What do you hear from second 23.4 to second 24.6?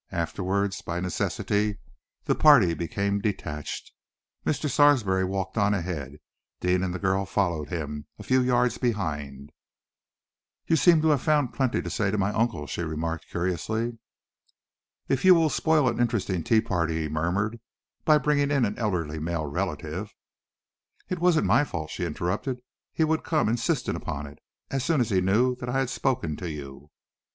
insisted upon it